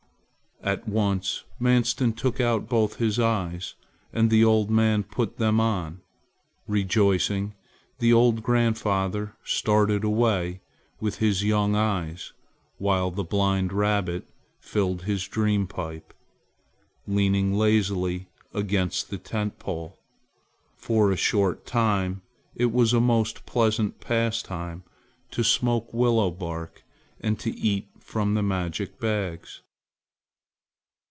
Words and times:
At 0.63 0.87
once 0.87 1.43
Manstin 1.59 2.13
took 2.13 2.39
out 2.39 2.69
both 2.69 2.97
his 2.97 3.19
eyes 3.19 3.73
and 4.13 4.29
the 4.29 4.45
old 4.45 4.69
man 4.69 5.01
put 5.01 5.37
them 5.37 5.59
on! 5.59 6.01
Rejoicing, 6.67 7.55
the 7.97 8.13
old 8.13 8.43
grandfather 8.43 9.35
started 9.43 10.03
away 10.03 10.61
with 10.99 11.15
his 11.17 11.43
young 11.43 11.75
eyes 11.75 12.33
while 12.77 13.09
the 13.09 13.23
blind 13.23 13.73
rabbit 13.73 14.27
filled 14.59 15.01
his 15.01 15.27
dream 15.27 15.65
pipe, 15.65 16.13
leaning 17.07 17.55
lazily 17.55 18.27
against 18.53 19.09
the 19.09 19.17
tent 19.17 19.57
pole. 19.57 19.97
For 20.77 21.09
a 21.09 21.17
short 21.17 21.65
time 21.65 22.21
it 22.53 22.71
was 22.71 22.93
a 22.93 23.01
most 23.01 23.47
pleasant 23.47 23.99
pastime 23.99 24.83
to 25.31 25.43
smoke 25.43 25.91
willow 25.91 26.29
bark 26.29 26.83
and 27.19 27.39
to 27.39 27.49
eat 27.49 27.87
from 27.97 28.35
the 28.35 28.43
magic 28.43 28.99
bags. 28.99 29.63